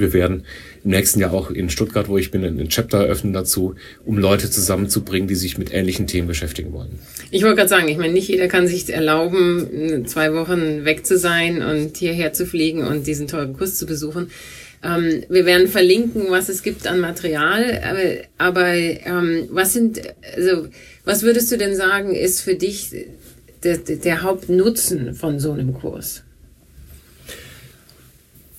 Wir 0.00 0.12
werden 0.12 0.44
im 0.84 0.90
nächsten 0.90 1.20
Jahr 1.20 1.32
auch 1.32 1.50
in 1.50 1.70
Stuttgart, 1.70 2.08
wo 2.08 2.18
ich 2.18 2.30
bin, 2.30 2.44
ein 2.44 2.68
Chapter 2.68 2.98
eröffnen 2.98 3.32
dazu, 3.32 3.74
um 4.04 4.18
Leute 4.18 4.50
zusammenzubringen, 4.50 5.28
die 5.28 5.34
sich 5.34 5.58
mit 5.58 5.72
ähnlichen 5.72 6.06
Themen 6.06 6.28
beschäftigen 6.28 6.72
wollen. 6.72 6.98
Ich 7.30 7.42
wollte 7.42 7.56
gerade 7.56 7.68
sagen, 7.68 7.88
ich 7.88 7.96
meine, 7.96 8.12
nicht 8.12 8.28
jeder 8.28 8.48
kann 8.48 8.66
sich 8.66 8.92
erlauben, 8.92 10.04
zwei 10.06 10.34
Wochen 10.34 10.84
weg 10.84 11.06
zu 11.06 11.18
sein 11.18 11.62
und 11.62 11.96
hierher 11.96 12.32
zu 12.32 12.46
fliegen 12.46 12.84
und 12.84 13.06
diesen 13.06 13.28
teuren 13.28 13.56
Kurs 13.56 13.76
zu 13.76 13.86
besuchen. 13.86 14.30
Ähm, 14.84 15.24
wir 15.28 15.46
werden 15.46 15.68
verlinken, 15.68 16.26
was 16.28 16.48
es 16.48 16.62
gibt 16.62 16.86
an 16.86 17.00
Material, 17.00 17.80
aber, 17.82 18.00
aber 18.36 18.74
ähm, 18.74 19.48
was 19.50 19.72
sind, 19.72 20.02
also 20.36 20.68
was 21.04 21.22
würdest 21.22 21.50
du 21.50 21.56
denn 21.56 21.74
sagen, 21.74 22.14
ist 22.14 22.42
für 22.42 22.54
dich 22.54 22.90
der, 23.62 23.78
der 23.78 24.22
Hauptnutzen 24.22 25.14
von 25.14 25.40
so 25.40 25.52
einem 25.52 25.72
Kurs? 25.72 26.22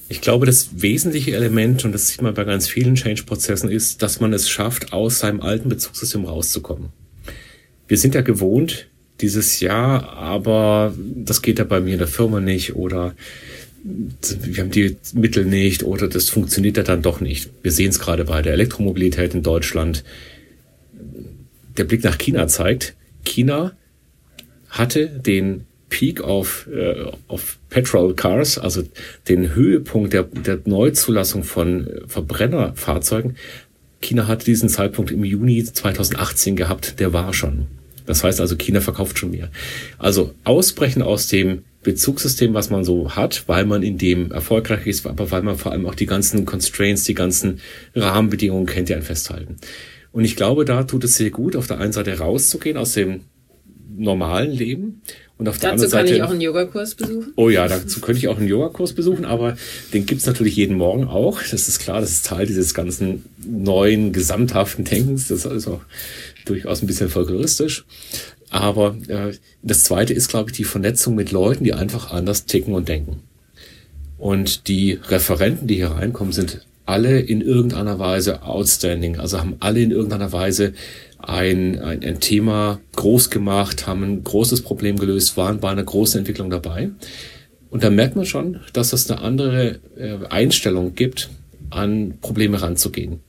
Ich 0.07 0.21
glaube, 0.21 0.45
das 0.45 0.69
wesentliche 0.81 1.35
Element, 1.35 1.83
und 1.83 1.91
das 1.91 2.09
sieht 2.09 2.21
man 2.21 2.33
bei 2.33 2.43
ganz 2.43 2.67
vielen 2.67 2.95
Change-Prozessen, 2.95 3.71
ist, 3.71 4.01
dass 4.01 4.19
man 4.19 4.33
es 4.33 4.49
schafft, 4.49 4.93
aus 4.93 5.19
seinem 5.19 5.41
alten 5.41 5.69
Bezugssystem 5.69 6.25
rauszukommen. 6.25 6.89
Wir 7.87 7.97
sind 7.97 8.13
ja 8.13 8.21
gewohnt, 8.21 8.87
dieses 9.21 9.59
Jahr, 9.61 10.13
aber 10.13 10.93
das 10.97 11.41
geht 11.41 11.59
ja 11.59 11.65
bei 11.65 11.79
mir 11.79 11.93
in 11.93 11.99
der 11.99 12.07
Firma 12.07 12.39
nicht 12.39 12.75
oder 12.75 13.15
wir 13.83 14.63
haben 14.63 14.71
die 14.71 14.97
Mittel 15.13 15.45
nicht 15.45 15.83
oder 15.83 16.07
das 16.07 16.29
funktioniert 16.29 16.77
ja 16.77 16.83
dann 16.83 17.03
doch 17.03 17.21
nicht. 17.21 17.51
Wir 17.61 17.71
sehen 17.71 17.89
es 17.89 17.99
gerade 17.99 18.25
bei 18.25 18.41
der 18.41 18.53
Elektromobilität 18.53 19.35
in 19.35 19.43
Deutschland. 19.43 20.03
Der 21.77 21.83
Blick 21.83 22.03
nach 22.03 22.17
China 22.17 22.47
zeigt, 22.47 22.95
China 23.23 23.73
hatte 24.69 25.07
den 25.07 25.65
Peak 25.89 26.21
auf, 26.21 26.67
äh, 26.73 27.05
auf 27.27 27.57
Petrol 27.69 28.13
Cars, 28.15 28.57
also 28.57 28.83
den 29.27 29.53
Höhepunkt 29.55 30.13
der, 30.13 30.23
der 30.23 30.59
Neuzulassung 30.65 31.43
von 31.43 31.87
Verbrennerfahrzeugen. 32.07 33.35
China 34.01 34.27
hatte 34.27 34.45
diesen 34.45 34.69
Zeitpunkt 34.69 35.11
im 35.11 35.23
Juni 35.23 35.63
2018 35.63 36.55
gehabt, 36.55 36.99
der 36.99 37.13
war 37.13 37.33
schon. 37.33 37.67
Das 38.05 38.23
heißt 38.23 38.39
also, 38.39 38.55
China 38.55 38.81
verkauft 38.81 39.17
schon 39.17 39.31
mehr. 39.31 39.49
Also 39.97 40.33
ausbrechen 40.43 41.01
aus 41.01 41.27
dem 41.27 41.63
Bezugssystem, 41.81 42.53
was 42.53 42.69
man 42.69 42.83
so 42.83 43.15
hat, 43.15 43.43
weil 43.47 43.65
man 43.65 43.83
in 43.83 43.97
dem 43.97 44.31
erfolgreich 44.31 44.87
ist, 44.87 45.05
aber 45.05 45.31
weil 45.31 45.43
man 45.43 45.57
vor 45.57 45.71
allem 45.71 45.85
auch 45.85 45.95
die 45.95 46.07
ganzen 46.07 46.45
Constraints, 46.45 47.03
die 47.03 47.13
ganzen 47.13 47.59
Rahmenbedingungen 47.95 48.65
kennt, 48.65 48.89
die 48.89 48.95
einen 48.95 49.03
festhalten. 49.03 49.57
Und 50.11 50.23
ich 50.23 50.35
glaube, 50.35 50.65
da 50.65 50.83
tut 50.83 51.03
es 51.03 51.15
sehr 51.15 51.29
gut, 51.29 51.55
auf 51.55 51.67
der 51.67 51.79
einen 51.79 51.93
Seite 51.93 52.17
rauszugehen 52.17 52.77
aus 52.77 52.93
dem 52.93 53.21
normalen 53.97 54.51
Leben 54.51 55.01
und 55.37 55.49
auf 55.49 55.57
der 55.57 55.71
anderen 55.71 55.89
Seite. 55.89 56.07
kann 56.07 56.15
ich 56.15 56.23
auch 56.23 56.29
einen 56.29 56.41
Yogakurs 56.41 56.95
besuchen. 56.95 57.33
Oh 57.35 57.49
ja, 57.49 57.67
dazu 57.67 57.99
könnte 57.99 58.19
ich 58.19 58.29
auch 58.29 58.37
einen 58.37 58.47
Yogakurs 58.47 58.93
besuchen, 58.93 59.25
aber 59.25 59.57
den 59.93 60.05
gibt's 60.05 60.25
natürlich 60.25 60.55
jeden 60.55 60.77
Morgen 60.77 61.05
auch. 61.05 61.41
Das 61.51 61.67
ist 61.67 61.79
klar, 61.79 61.99
das 61.99 62.11
ist 62.11 62.25
Teil 62.25 62.45
dieses 62.45 62.73
ganzen 62.73 63.25
neuen, 63.45 64.13
gesamthaften 64.13 64.85
Denkens. 64.85 65.27
Das 65.27 65.45
ist 65.45 65.67
auch 65.67 65.81
durchaus 66.45 66.81
ein 66.81 66.87
bisschen 66.87 67.09
folkloristisch. 67.09 67.85
Aber 68.49 68.95
äh, 69.09 69.33
das 69.61 69.83
Zweite 69.83 70.13
ist, 70.13 70.29
glaube 70.29 70.51
ich, 70.51 70.55
die 70.55 70.63
Vernetzung 70.63 71.15
mit 71.15 71.31
Leuten, 71.31 71.65
die 71.65 71.73
einfach 71.73 72.11
anders 72.11 72.45
ticken 72.45 72.73
und 72.73 72.87
denken. 72.87 73.21
Und 74.17 74.69
die 74.69 74.93
Referenten, 74.93 75.67
die 75.67 75.75
hier 75.75 75.91
reinkommen, 75.91 76.31
sind 76.31 76.61
alle 76.85 77.19
in 77.19 77.41
irgendeiner 77.41 77.99
Weise 77.99 78.43
outstanding, 78.43 79.17
also 79.17 79.39
haben 79.39 79.55
alle 79.59 79.81
in 79.81 79.91
irgendeiner 79.91 80.31
Weise 80.31 80.73
ein, 81.17 81.79
ein, 81.79 82.03
ein 82.03 82.19
Thema 82.19 82.79
groß 82.95 83.29
gemacht, 83.29 83.87
haben 83.87 84.03
ein 84.03 84.23
großes 84.23 84.61
Problem 84.61 84.97
gelöst, 84.97 85.37
waren 85.37 85.59
bei 85.59 85.69
einer 85.69 85.83
großen 85.83 86.19
Entwicklung 86.19 86.49
dabei. 86.49 86.91
Und 87.69 87.83
da 87.83 87.89
merkt 87.89 88.15
man 88.15 88.25
schon, 88.25 88.59
dass 88.73 88.93
es 88.93 89.09
eine 89.09 89.21
andere 89.21 89.79
äh, 89.97 90.17
Einstellung 90.29 90.95
gibt, 90.95 91.29
an 91.71 92.13
Probleme 92.21 92.61
ranzugehen. 92.61 93.19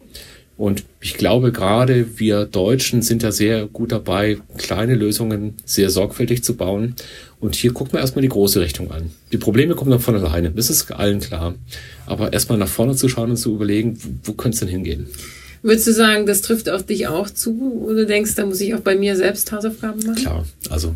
Und 0.56 0.84
ich 1.00 1.14
glaube, 1.14 1.52
gerade 1.52 2.18
wir 2.18 2.46
Deutschen 2.46 3.02
sind 3.02 3.22
ja 3.22 3.30
sehr 3.30 3.66
gut 3.66 3.92
dabei, 3.92 4.38
kleine 4.56 4.94
Lösungen 4.94 5.54
sehr 5.66 5.90
sorgfältig 5.90 6.42
zu 6.42 6.56
bauen. 6.56 6.94
Und 7.40 7.54
hier 7.54 7.72
gucken 7.72 7.92
wir 7.92 8.00
erstmal 8.00 8.22
die 8.22 8.28
große 8.28 8.60
Richtung 8.60 8.90
an. 8.90 9.10
Die 9.32 9.36
Probleme 9.36 9.74
kommen 9.74 9.90
dann 9.90 10.00
von 10.00 10.14
alleine, 10.14 10.50
das 10.50 10.70
ist 10.70 10.90
allen 10.92 11.20
klar. 11.20 11.54
Aber 12.06 12.32
erstmal 12.32 12.58
nach 12.58 12.68
vorne 12.68 12.96
zu 12.96 13.08
schauen 13.08 13.30
und 13.30 13.36
zu 13.36 13.54
überlegen, 13.54 13.98
wo, 14.02 14.30
wo 14.30 14.32
könnte 14.32 14.54
es 14.54 14.60
denn 14.60 14.68
hingehen? 14.68 15.08
Würdest 15.62 15.86
du 15.88 15.92
sagen, 15.92 16.26
das 16.26 16.42
trifft 16.42 16.70
auf 16.70 16.84
dich 16.84 17.08
auch 17.08 17.28
zu? 17.28 17.82
Oder 17.84 18.06
denkst, 18.06 18.34
da 18.36 18.46
muss 18.46 18.60
ich 18.60 18.74
auch 18.74 18.80
bei 18.80 18.96
mir 18.96 19.16
selbst 19.16 19.52
Hausaufgaben 19.52 20.00
machen? 20.06 20.22
Klar, 20.22 20.46
also 20.70 20.94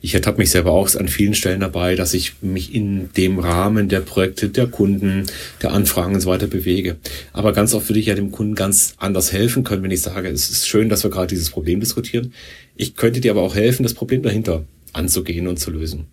ich 0.00 0.14
ertappe 0.14 0.38
mich 0.38 0.50
selber 0.50 0.72
auch 0.72 0.94
an 0.94 1.08
vielen 1.08 1.34
Stellen 1.34 1.60
dabei, 1.60 1.94
dass 1.96 2.14
ich 2.14 2.34
mich 2.42 2.74
in 2.74 3.10
dem 3.16 3.38
Rahmen 3.38 3.88
der 3.88 4.00
Projekte, 4.00 4.48
der 4.48 4.66
Kunden, 4.66 5.26
der 5.62 5.72
Anfragen 5.72 6.14
und 6.14 6.20
so 6.20 6.30
weiter 6.30 6.46
bewege. 6.46 6.96
Aber 7.32 7.52
ganz 7.52 7.74
oft 7.74 7.88
würde 7.88 8.00
ich 8.00 8.06
ja 8.06 8.14
dem 8.14 8.30
Kunden 8.30 8.54
ganz 8.54 8.94
anders 8.98 9.32
helfen 9.32 9.64
können, 9.64 9.82
wenn 9.82 9.90
ich 9.90 10.02
sage, 10.02 10.28
es 10.28 10.50
ist 10.50 10.68
schön, 10.68 10.88
dass 10.88 11.04
wir 11.04 11.10
gerade 11.10 11.28
dieses 11.28 11.50
Problem 11.50 11.80
diskutieren. 11.80 12.32
Ich 12.76 12.94
könnte 12.94 13.20
dir 13.20 13.32
aber 13.32 13.42
auch 13.42 13.54
helfen, 13.54 13.82
das 13.82 13.94
Problem 13.94 14.22
dahinter 14.22 14.64
anzugehen 14.92 15.46
und 15.46 15.58
zu 15.58 15.70
lösen. 15.70 16.06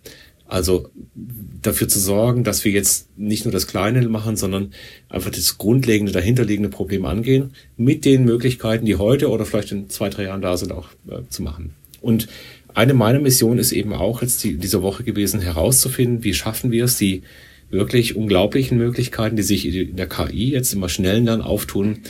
Also 0.46 0.90
dafür 1.14 1.88
zu 1.88 1.98
sorgen, 1.98 2.44
dass 2.44 2.64
wir 2.64 2.72
jetzt 2.72 3.08
nicht 3.18 3.44
nur 3.44 3.52
das 3.52 3.66
Kleine 3.66 4.06
machen, 4.08 4.36
sondern 4.36 4.72
einfach 5.08 5.30
das 5.30 5.56
grundlegende, 5.56 6.12
dahinterliegende 6.12 6.68
Problem 6.68 7.06
angehen, 7.06 7.54
mit 7.76 8.04
den 8.04 8.24
Möglichkeiten, 8.24 8.84
die 8.84 8.96
heute 8.96 9.30
oder 9.30 9.46
vielleicht 9.46 9.72
in 9.72 9.88
zwei, 9.88 10.10
drei 10.10 10.24
Jahren 10.24 10.42
da 10.42 10.56
sind, 10.56 10.72
auch 10.72 10.88
äh, 11.08 11.22
zu 11.30 11.42
machen. 11.42 11.74
Und 12.02 12.28
eine 12.74 12.94
meiner 12.94 13.20
Missionen 13.20 13.60
ist 13.60 13.72
eben 13.72 13.94
auch 13.94 14.20
jetzt 14.20 14.42
die, 14.44 14.56
diese 14.56 14.82
Woche 14.82 15.04
gewesen, 15.04 15.40
herauszufinden, 15.40 16.24
wie 16.24 16.34
schaffen 16.34 16.70
wir 16.70 16.84
es, 16.84 16.98
die 16.98 17.22
wirklich 17.70 18.16
unglaublichen 18.16 18.78
Möglichkeiten, 18.78 19.36
die 19.36 19.42
sich 19.42 19.66
in 19.66 19.96
der 19.96 20.08
KI 20.08 20.50
jetzt 20.50 20.72
immer 20.72 20.88
schnellen 20.88 21.24
Lernen 21.24 21.42
auftun, 21.42 22.00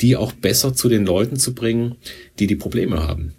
die 0.00 0.16
auch 0.16 0.32
besser 0.32 0.74
zu 0.74 0.88
den 0.88 1.04
Leuten 1.04 1.36
zu 1.36 1.54
bringen, 1.54 1.96
die 2.38 2.46
die 2.46 2.56
Probleme 2.56 3.02
haben. 3.06 3.34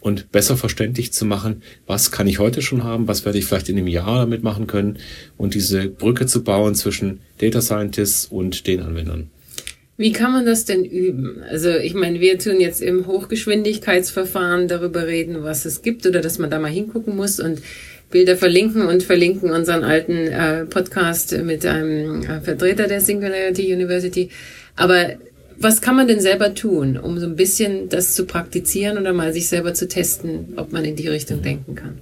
Und 0.00 0.32
besser 0.32 0.56
verständlich 0.56 1.12
zu 1.12 1.26
machen, 1.26 1.62
was 1.86 2.10
kann 2.10 2.26
ich 2.26 2.38
heute 2.38 2.62
schon 2.62 2.84
haben, 2.84 3.06
was 3.06 3.24
werde 3.24 3.38
ich 3.38 3.44
vielleicht 3.44 3.68
in 3.68 3.76
einem 3.76 3.86
Jahr 3.86 4.20
damit 4.20 4.42
machen 4.42 4.66
können 4.66 4.98
und 5.36 5.54
diese 5.54 5.88
Brücke 5.88 6.26
zu 6.26 6.42
bauen 6.42 6.74
zwischen 6.74 7.20
Data 7.38 7.60
Scientists 7.60 8.24
und 8.24 8.66
den 8.66 8.80
Anwendern. 8.80 9.30
Wie 10.00 10.12
kann 10.12 10.32
man 10.32 10.46
das 10.46 10.64
denn 10.64 10.82
üben? 10.82 11.42
Also 11.50 11.68
ich 11.72 11.92
meine, 11.92 12.20
wir 12.20 12.38
tun 12.38 12.58
jetzt 12.58 12.80
im 12.80 13.06
Hochgeschwindigkeitsverfahren 13.06 14.66
darüber 14.66 15.06
reden, 15.06 15.42
was 15.42 15.66
es 15.66 15.82
gibt 15.82 16.06
oder 16.06 16.22
dass 16.22 16.38
man 16.38 16.48
da 16.48 16.58
mal 16.58 16.70
hingucken 16.70 17.14
muss 17.14 17.38
und 17.38 17.60
Bilder 18.10 18.38
verlinken 18.38 18.86
und 18.86 19.02
verlinken 19.02 19.50
unseren 19.50 19.84
alten 19.84 20.16
äh, 20.28 20.64
Podcast 20.64 21.36
mit 21.42 21.66
einem 21.66 22.22
äh, 22.22 22.40
Vertreter 22.40 22.86
der 22.86 23.02
Singularity 23.02 23.74
University. 23.74 24.30
Aber 24.74 25.16
was 25.58 25.82
kann 25.82 25.96
man 25.96 26.08
denn 26.08 26.20
selber 26.20 26.54
tun, 26.54 26.96
um 26.96 27.18
so 27.18 27.26
ein 27.26 27.36
bisschen 27.36 27.90
das 27.90 28.14
zu 28.14 28.24
praktizieren 28.24 28.96
oder 28.96 29.12
mal 29.12 29.34
sich 29.34 29.48
selber 29.48 29.74
zu 29.74 29.86
testen, 29.86 30.54
ob 30.56 30.72
man 30.72 30.86
in 30.86 30.96
die 30.96 31.08
Richtung 31.08 31.42
denken 31.42 31.74
kann? 31.74 31.98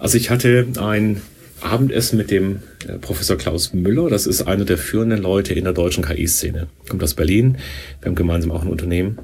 Also 0.00 0.18
ich 0.18 0.30
hatte 0.30 0.66
ein 0.80 1.22
Abendessen 1.64 2.16
mit 2.18 2.30
dem 2.30 2.60
äh, 2.86 2.98
Professor 2.98 3.36
Klaus 3.36 3.72
Müller. 3.72 4.10
Das 4.10 4.26
ist 4.26 4.42
einer 4.42 4.64
der 4.64 4.78
führenden 4.78 5.22
Leute 5.22 5.54
in 5.54 5.64
der 5.64 5.72
deutschen 5.72 6.04
KI-Szene. 6.04 6.68
Kommt 6.88 7.02
aus 7.02 7.14
Berlin. 7.14 7.56
Wir 8.00 8.08
haben 8.08 8.14
gemeinsam 8.14 8.50
auch 8.50 8.62
ein 8.62 8.70
Unternehmen. 8.70 9.18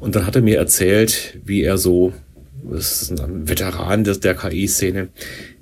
Und 0.00 0.14
dann 0.16 0.26
hat 0.26 0.36
er 0.36 0.42
mir 0.42 0.58
erzählt, 0.58 1.38
wie 1.44 1.62
er 1.62 1.78
so, 1.78 2.12
das 2.70 3.02
ist 3.02 3.20
ein 3.20 3.48
Veteran 3.48 4.04
der 4.04 4.34
KI-Szene, 4.34 5.08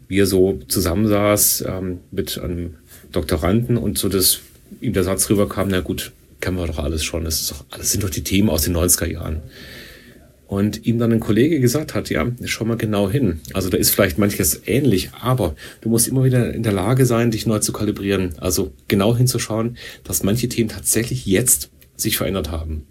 wie 0.09 0.19
er 0.19 0.27
so 0.27 0.59
zusammensaß 0.69 1.65
ähm, 1.69 1.99
mit 2.11 2.39
einem 2.39 2.75
Doktoranden 3.13 3.77
und 3.77 3.99
so 3.99 4.09
das 4.09 4.41
ihm 4.81 4.93
der 4.93 5.05
Satz 5.05 5.31
rüberkam, 5.31 5.69
na 5.71 5.81
gut, 5.81 6.13
kennen 6.41 6.57
wir 6.57 6.67
doch 6.67 6.79
alles 6.79 7.05
schon. 7.05 7.25
Das 7.25 7.47
doch, 7.47 7.65
alles 7.71 7.93
sind 7.93 8.03
doch 8.03 8.11
die 8.11 8.25
Themen 8.25 8.51
aus 8.51 8.63
den 8.63 8.77
90er 8.77 9.07
Jahren 9.07 9.43
und 10.55 10.87
ihm 10.87 10.99
dann 10.99 11.13
ein 11.13 11.21
Kollege 11.21 11.61
gesagt 11.61 11.95
hat, 11.95 12.11
ja, 12.11 12.27
schau 12.45 12.65
mal 12.65 12.77
genau 12.77 13.11
hin. 13.11 13.41
Also 13.53 13.71
da 13.71 13.77
ist 13.77 13.91
vielleicht 13.91 14.19
manches 14.19 14.63
ähnlich, 14.67 15.11
aber 15.21 15.55
du 15.81 15.89
musst 15.89 16.09
immer 16.09 16.25
wieder 16.25 16.53
in 16.55 16.63
der 16.63 16.73
Lage 16.73 17.07
sein, 17.07 17.31
dich 17.31 17.47
neu 17.47 17.59
zu 17.59 17.73
kalibrieren. 17.73 18.35
Also 18.39 18.73
genau 18.89 19.17
hinzuschauen, 19.17 19.77
dass 20.05 20.23
manche 20.23 20.49
Themen 20.49 20.69
tatsächlich 20.69 21.27
jetzt 21.27 21.71
sich 21.97 22.17
verändert 22.17 22.51
haben. 22.51 22.87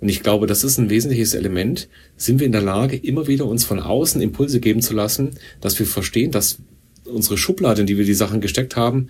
Und 0.00 0.08
ich 0.08 0.22
glaube, 0.22 0.46
das 0.46 0.64
ist 0.64 0.78
ein 0.78 0.90
wesentliches 0.90 1.34
Element. 1.34 1.88
Sind 2.16 2.40
wir 2.40 2.46
in 2.46 2.52
der 2.52 2.62
Lage, 2.62 2.96
immer 2.96 3.26
wieder 3.26 3.44
uns 3.46 3.64
von 3.64 3.80
außen 3.80 4.20
Impulse 4.20 4.60
geben 4.60 4.80
zu 4.80 4.94
lassen, 4.94 5.32
dass 5.60 5.78
wir 5.78 5.86
verstehen, 5.86 6.30
dass 6.30 6.58
unsere 7.04 7.36
Schublade, 7.36 7.82
in 7.82 7.86
die 7.86 7.98
wir 7.98 8.04
die 8.04 8.14
Sachen 8.14 8.40
gesteckt 8.40 8.76
haben, 8.76 9.08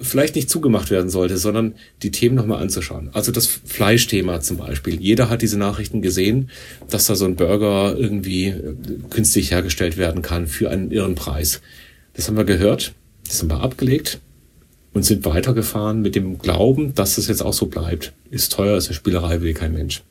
vielleicht 0.00 0.36
nicht 0.36 0.50
zugemacht 0.50 0.90
werden 0.90 1.10
sollte, 1.10 1.36
sondern 1.36 1.74
die 2.02 2.10
Themen 2.10 2.34
nochmal 2.34 2.62
anzuschauen. 2.62 3.10
Also 3.12 3.32
das 3.32 3.46
Fleischthema 3.46 4.40
zum 4.40 4.58
Beispiel. 4.58 5.00
Jeder 5.00 5.30
hat 5.30 5.42
diese 5.42 5.58
Nachrichten 5.58 6.02
gesehen, 6.02 6.50
dass 6.88 7.06
da 7.06 7.14
so 7.14 7.24
ein 7.24 7.36
Burger 7.36 7.96
irgendwie 7.96 8.46
äh, 8.46 8.74
künstlich 9.10 9.50
hergestellt 9.50 9.96
werden 9.96 10.22
kann 10.22 10.46
für 10.46 10.70
einen 10.70 10.90
irren 10.90 11.14
Preis. 11.14 11.60
Das 12.14 12.28
haben 12.28 12.36
wir 12.36 12.44
gehört, 12.44 12.94
das 13.26 13.40
haben 13.40 13.50
wir 13.50 13.60
abgelegt 13.60 14.20
und 14.92 15.04
sind 15.04 15.24
weitergefahren 15.24 16.02
mit 16.02 16.14
dem 16.14 16.38
Glauben, 16.38 16.94
dass 16.94 17.16
das 17.16 17.28
jetzt 17.28 17.42
auch 17.42 17.52
so 17.52 17.66
bleibt. 17.66 18.12
Ist 18.30 18.52
teuer, 18.52 18.76
ist 18.76 18.88
eine 18.88 18.94
Spielerei, 18.94 19.40
will 19.40 19.54
kein 19.54 19.72
Mensch. 19.72 20.02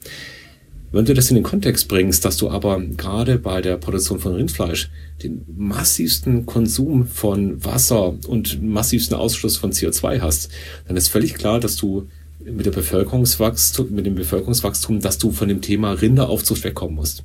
Wenn 0.91 1.05
du 1.05 1.13
das 1.13 1.29
in 1.29 1.35
den 1.35 1.43
Kontext 1.43 1.89
bringst, 1.89 2.23
dass 2.23 2.37
du 2.37 2.49
aber 2.49 2.79
gerade 2.79 3.37
bei 3.39 3.61
der 3.61 3.77
Produktion 3.77 4.19
von 4.19 4.35
Rindfleisch 4.35 4.89
den 5.21 5.43
massivsten 5.57 6.45
Konsum 6.45 7.07
von 7.07 7.63
Wasser 7.63 8.15
und 8.27 8.63
massivsten 8.63 9.17
Ausstoß 9.17 9.57
von 9.57 9.73
CO2 9.73 10.21
hast, 10.21 10.49
dann 10.87 10.95
ist 10.95 11.09
völlig 11.09 11.33
klar, 11.33 11.59
dass 11.59 11.75
du 11.75 12.07
mit, 12.39 12.65
der 12.65 12.71
Bevölkerungswachstum, 12.71 13.91
mit 13.91 14.05
dem 14.05 14.15
Bevölkerungswachstum, 14.15 15.01
dass 15.01 15.17
du 15.17 15.31
von 15.31 15.49
dem 15.49 15.61
Thema 15.61 15.91
Rinderaufzucht 15.91 16.63
wegkommen 16.63 16.95
musst. 16.95 17.23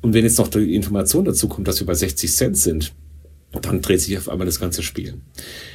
Und 0.00 0.14
wenn 0.14 0.24
jetzt 0.24 0.38
noch 0.38 0.48
die 0.48 0.74
Information 0.74 1.24
dazu 1.24 1.48
kommt, 1.48 1.68
dass 1.68 1.80
wir 1.80 1.86
bei 1.86 1.94
60 1.94 2.32
Cent 2.32 2.56
sind, 2.56 2.92
dann 3.52 3.80
dreht 3.80 4.00
sich 4.00 4.16
auf 4.18 4.28
einmal 4.28 4.46
das 4.46 4.60
ganze 4.60 4.82
Spiel. 4.82 5.14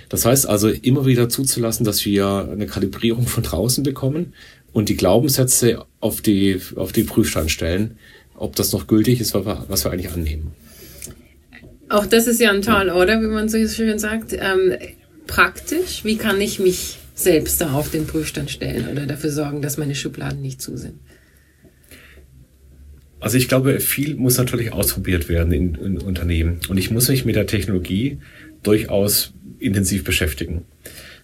Das 0.10 0.25
heißt 0.25 0.48
also 0.48 0.70
immer 0.70 1.06
wieder 1.06 1.30
zuzulassen, 1.30 1.86
dass 1.86 2.06
wir 2.06 2.50
eine 2.51 2.68
Kalibrierung 2.68 3.28
von 3.28 3.44
draußen 3.44 3.84
bekommen 3.84 4.34
und 4.74 4.90
die 4.90 4.98
Glaubenssätze 4.98 5.86
auf 6.00 6.22
die, 6.22 6.60
auf 6.75 6.92
die 6.92 7.04
Prüfstand 7.04 7.51
stellen, 7.51 7.98
ob 8.36 8.56
das 8.56 8.72
noch 8.72 8.88
gültig 8.88 9.20
ist, 9.20 9.34
was 9.34 9.46
wir, 9.46 9.66
was 9.68 9.86
wir 9.86 9.92
eigentlich 9.92 10.12
annehmen. 10.12 10.51
Auch 11.90 12.06
das 12.06 12.28
ist 12.28 12.40
ja 12.40 12.51
ein 12.51 12.62
Tall 12.62 12.90
Order, 12.90 13.22
wie 13.22 13.28
man 13.28 13.50
so 13.50 13.66
schön 13.68 14.00
sagt. 14.00 14.34
Ähm, 14.34 14.75
praktisch, 15.28 16.06
wie 16.06 16.16
kann 16.16 16.40
ich 16.40 16.60
mich 16.60 16.98
selbst 17.13 17.60
da 17.60 17.74
auf 17.74 17.92
den 17.92 18.08
Prüfstand 18.08 18.50
stellen 18.50 18.88
oder 18.90 19.06
dafür 19.06 19.30
sorgen, 19.30 19.62
dass 19.62 19.78
meine 19.78 19.96
Schubladen 19.96 20.42
nicht 20.42 20.62
zu 20.62 20.78
sind? 20.78 20.96
Also 23.20 23.38
ich 23.38 23.48
glaube, 23.48 23.80
viel 23.80 24.16
muss 24.16 24.38
natürlich 24.38 24.74
ausprobiert 24.74 25.30
werden 25.30 25.54
in, 25.54 25.75
in 25.75 25.98
Unternehmen. 26.00 26.60
Und 26.70 26.78
ich 26.78 26.90
muss 26.90 27.08
mich 27.08 27.24
mit 27.24 27.36
der 27.36 27.46
Technologie 27.46 28.18
durchaus 28.63 29.34
intensiv 29.60 30.04
beschäftigen. 30.04 30.66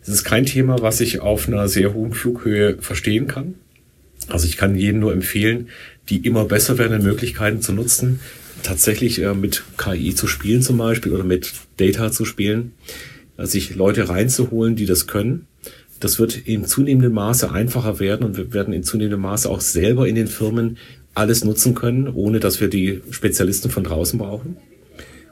Es 0.02 0.10
ist 0.10 0.24
kein 0.24 0.46
Thema, 0.46 0.82
was 0.82 1.02
ich 1.02 1.20
auf 1.20 1.48
einer 1.48 1.68
sehr 1.68 1.94
hohen 1.94 2.14
Flughöhe 2.14 2.78
verstehen 2.80 3.28
kann. 3.28 3.56
Also 4.30 4.48
ich 4.48 4.58
kann 4.58 4.76
jedem 4.76 5.00
nur 5.00 5.14
empfehlen, 5.14 5.70
die 6.10 6.26
immer 6.26 6.46
besser 6.46 6.78
werden 6.78 7.04
Möglichkeiten 7.04 7.62
zu 7.62 7.74
nutzen, 7.74 8.20
tatsächlich 8.64 9.22
äh, 9.22 9.34
mit 9.34 9.64
KI 9.78 10.16
zu 10.16 10.28
spielen 10.28 10.62
zum 10.62 10.78
Beispiel 10.78 11.14
oder 11.14 11.24
mit 11.24 11.52
Data 11.78 12.12
zu 12.12 12.26
spielen, 12.26 12.74
äh, 13.38 13.46
sich 13.46 13.76
Leute 13.76 14.10
reinzuholen, 14.10 14.76
die 14.76 14.86
das 14.86 15.08
können. 15.08 15.48
Das 16.00 16.20
wird 16.20 16.38
in 16.38 16.66
zunehmendem 16.66 17.14
Maße 17.14 17.52
einfacher 17.52 18.00
werden 18.00 18.26
und 18.26 18.38
wir 18.38 18.54
werden 18.54 18.74
in 18.74 18.84
zunehmendem 18.84 19.22
Maße 19.22 19.50
auch 19.50 19.62
selber 19.62 20.08
in 20.08 20.16
den 20.16 20.28
Firmen 20.28 20.78
alles 21.16 21.44
nutzen 21.44 21.74
können, 21.74 22.08
ohne 22.08 22.40
dass 22.40 22.62
wir 22.62 22.68
die 22.68 23.02
Spezialisten 23.10 23.72
von 23.72 23.84
draußen 23.84 24.20
brauchen. 24.20 24.58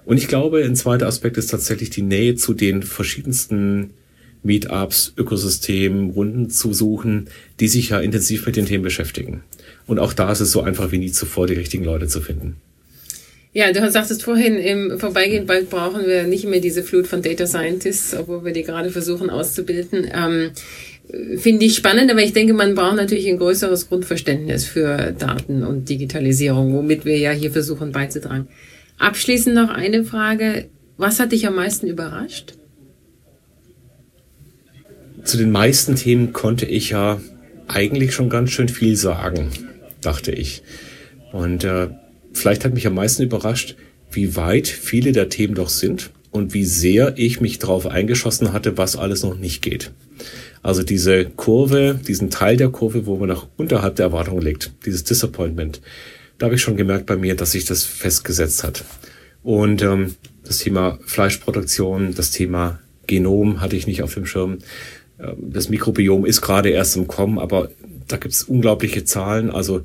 Und 0.06 0.18
ich 0.18 0.28
glaube, 0.28 0.64
ein 0.64 0.76
zweiter 0.76 1.08
Aspekt 1.08 1.38
ist 1.38 1.48
tatsächlich 1.48 1.90
die 1.92 2.02
Nähe 2.02 2.36
zu 2.36 2.54
den 2.54 2.84
verschiedensten 2.84 3.92
Meetups, 4.46 5.14
Ökosystemen, 5.18 6.12
Runden 6.12 6.50
zu 6.50 6.74
suchen, 6.74 7.28
die 7.60 7.68
sich 7.68 7.90
ja 7.90 8.00
intensiv 8.00 8.46
mit 8.46 8.56
den 8.56 8.66
Themen 8.66 8.84
beschäftigen. 8.84 9.44
Und 9.88 10.00
auch 10.00 10.14
da 10.14 10.32
ist 10.32 10.40
es 10.40 10.52
so 10.52 10.62
einfach 10.62 10.92
wie 10.92 11.00
nie 11.00 11.12
zuvor, 11.12 11.48
die 11.48 11.54
richtigen 11.54 11.84
Leute 11.84 12.08
zu 12.08 12.22
finden. 12.22 12.58
Ja, 13.54 13.72
du 13.72 13.90
sagtest 13.90 14.24
vorhin 14.24 14.58
im 14.58 15.00
Vorbeigehen, 15.00 15.46
bald 15.46 15.70
brauchen 15.70 16.06
wir 16.06 16.24
nicht 16.24 16.46
mehr 16.46 16.60
diese 16.60 16.84
Flut 16.84 17.08
von 17.08 17.22
Data 17.22 17.48
Scientists, 17.48 18.14
obwohl 18.14 18.44
wir 18.44 18.52
die 18.52 18.64
gerade 18.64 18.90
versuchen 18.90 19.30
auszubilden. 19.30 20.12
Ähm, 20.14 20.52
Finde 21.38 21.66
ich 21.66 21.76
spannend, 21.76 22.12
aber 22.12 22.22
ich 22.22 22.34
denke, 22.34 22.54
man 22.54 22.76
braucht 22.76 22.98
natürlich 22.98 23.30
ein 23.30 23.38
größeres 23.38 23.88
Grundverständnis 23.88 24.66
für 24.66 25.14
Daten 25.18 25.64
und 25.64 25.88
Digitalisierung, 25.88 26.74
womit 26.74 27.06
wir 27.06 27.18
ja 27.18 27.32
hier 27.32 27.52
versuchen 27.52 27.92
beizutragen. 27.92 28.48
Abschließend 28.98 29.56
noch 29.56 29.70
eine 29.70 30.04
Frage. 30.04 30.66
Was 30.98 31.20
hat 31.20 31.32
dich 31.32 31.48
am 31.48 31.56
meisten 31.56 31.88
überrascht? 31.88 32.56
Zu 35.26 35.38
den 35.38 35.52
meisten 35.52 35.96
Themen 35.96 36.34
konnte 36.34 36.68
ich 36.68 36.92
ja 36.92 37.20
eigentlich 37.68 38.14
schon 38.14 38.30
ganz 38.30 38.52
schön 38.52 38.70
viel 38.70 38.96
sagen, 38.96 39.50
dachte 40.00 40.32
ich. 40.32 40.62
Und 41.32 41.64
äh, 41.64 41.90
vielleicht 42.32 42.64
hat 42.64 42.76
mich 42.76 42.86
am 42.86 42.94
meisten 42.94 43.24
überrascht, 43.24 43.76
wie 44.12 44.36
weit 44.36 44.68
viele 44.68 45.14
der 45.14 45.30
Themen 45.30 45.56
doch 45.56 45.70
sind 45.70 46.12
und 46.30 46.54
wie 46.54 46.64
sehr 46.64 47.18
ich 47.18 47.42
mich 47.42 47.58
darauf 47.58 47.88
eingeschossen 47.88 48.54
hatte, 48.54 48.78
was 48.78 48.96
alles 48.96 49.24
noch 49.24 49.36
nicht 49.36 49.64
geht. 49.64 49.92
Also 50.62 50.84
diese 50.84 51.26
Kurve, 51.26 52.00
diesen 52.08 52.30
Teil 52.30 52.56
der 52.56 52.70
Kurve, 52.70 53.08
wo 53.08 53.18
man 53.18 53.30
noch 53.30 53.48
unterhalb 53.58 53.96
der 53.96 54.06
Erwartung 54.06 54.40
liegt, 54.40 54.74
dieses 54.86 55.06
Disappointment, 55.06 55.82
da 56.38 56.46
habe 56.46 56.56
ich 56.56 56.62
schon 56.62 56.78
gemerkt 56.78 57.08
bei 57.08 57.18
mir, 57.18 57.36
dass 57.36 57.54
sich 57.54 57.66
das 57.66 57.84
festgesetzt 57.84 58.64
hat. 58.64 58.84
Und 59.42 59.82
ähm, 59.82 60.16
das 60.44 60.60
Thema 60.60 61.00
Fleischproduktion, 61.06 62.14
das 62.14 62.30
Thema 62.30 62.80
Genom 63.08 63.62
hatte 63.62 63.76
ich 63.76 63.88
nicht 63.88 64.04
auf 64.04 64.14
dem 64.14 64.26
Schirm. 64.26 64.60
Ähm, 65.20 65.52
das 65.52 65.70
Mikrobiom 65.70 66.26
ist 66.26 66.42
gerade 66.42 66.70
erst 66.70 66.96
im 66.96 67.08
Kommen, 67.08 67.40
aber 67.40 67.70
da 68.08 68.18
gibt 68.18 68.34
es 68.34 68.44
unglaubliche 68.44 69.04
Zahlen. 69.04 69.50
Also 69.50 69.82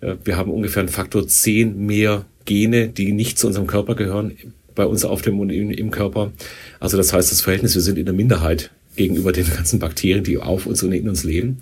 äh, 0.00 0.16
wir 0.24 0.36
haben 0.36 0.50
ungefähr 0.50 0.80
einen 0.80 0.88
Faktor 0.88 1.26
10 1.26 1.86
mehr 1.86 2.26
Gene, 2.44 2.88
die 2.88 3.12
nicht 3.12 3.38
zu 3.38 3.46
unserem 3.46 3.66
Körper 3.66 3.94
gehören, 3.94 4.36
bei 4.74 4.86
uns 4.86 5.04
auf 5.04 5.22
dem 5.22 5.50
im 5.50 5.90
Körper. 5.90 6.32
Also 6.78 6.96
das 6.96 7.12
heißt, 7.12 7.30
das 7.30 7.42
Verhältnis, 7.42 7.74
wir 7.74 7.82
sind 7.82 7.98
in 7.98 8.06
der 8.06 8.14
Minderheit 8.14 8.70
gegenüber 8.96 9.32
den 9.32 9.48
ganzen 9.48 9.78
Bakterien, 9.78 10.24
die 10.24 10.38
auf 10.38 10.66
uns 10.66 10.82
und 10.82 10.92
in 10.92 11.08
uns 11.08 11.24
leben. 11.24 11.58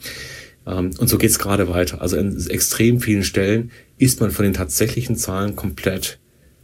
Ähm, 0.67 0.91
und 0.99 1.09
so 1.09 1.19
geht 1.19 1.31
es 1.31 1.39
gerade 1.39 1.69
weiter. 1.69 2.01
Also 2.01 2.17
an 2.17 2.37
extrem 2.49 3.01
vielen 3.01 3.25
Stellen 3.25 3.71
ist 3.99 4.21
man 4.21 4.31
von 4.31 4.45
den 4.45 4.55
tatsächlichen 4.55 5.17
Zahlen 5.17 5.57
komplett 5.57 6.19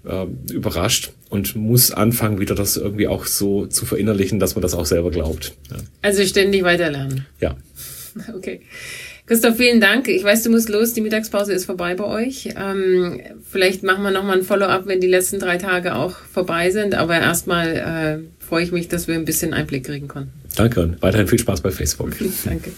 äh, 0.04 0.26
überrascht 0.52 1.12
und 1.30 1.56
muss 1.56 1.90
anfangen, 1.90 2.40
wieder 2.40 2.54
das 2.54 2.76
irgendwie 2.76 3.08
auch 3.08 3.26
so 3.26 3.66
zu 3.66 3.86
verinnerlichen, 3.86 4.38
dass 4.40 4.54
man 4.54 4.62
das 4.62 4.74
auch 4.74 4.86
selber 4.86 5.10
glaubt. 5.10 5.54
Ja. 5.70 5.76
Also 6.02 6.24
ständig 6.24 6.62
weiterlernen. 6.62 7.26
Ja. 7.40 7.56
Okay. 8.32 8.60
Christoph, 9.26 9.56
vielen 9.56 9.80
Dank. 9.80 10.06
Ich 10.06 10.22
weiß, 10.22 10.42
du 10.42 10.50
musst 10.50 10.68
los. 10.68 10.92
Die 10.92 11.00
Mittagspause 11.00 11.52
ist 11.52 11.64
vorbei 11.64 11.94
bei 11.94 12.04
euch. 12.04 12.50
Ähm, 12.56 13.20
vielleicht 13.50 13.82
machen 13.82 14.04
wir 14.04 14.10
nochmal 14.10 14.38
ein 14.38 14.44
Follow-up, 14.44 14.86
wenn 14.86 15.00
die 15.00 15.08
letzten 15.08 15.38
drei 15.38 15.56
Tage 15.56 15.96
auch 15.96 16.12
vorbei 16.12 16.70
sind. 16.70 16.94
Aber 16.94 17.18
erstmal 17.18 18.22
äh, 18.30 18.44
freue 18.44 18.62
ich 18.62 18.70
mich, 18.70 18.86
dass 18.88 19.08
wir 19.08 19.14
ein 19.14 19.24
bisschen 19.24 19.54
Einblick 19.54 19.84
kriegen 19.86 20.08
konnten. 20.08 20.30
Danke 20.56 20.82
und 20.82 21.02
weiterhin 21.02 21.26
viel 21.26 21.38
Spaß 21.38 21.62
bei 21.62 21.70
Facebook. 21.70 22.12
Danke. 22.44 22.70